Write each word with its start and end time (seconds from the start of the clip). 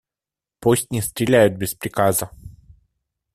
Пусть 0.61 0.89
не 0.89 0.99
стреляют 0.99 1.57
без 1.57 1.75
приказа. 1.75 2.31